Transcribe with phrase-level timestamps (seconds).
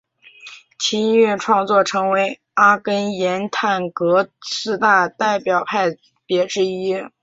[0.79, 6.95] 其音乐创作成为阿根廷探戈四大代表派别之一。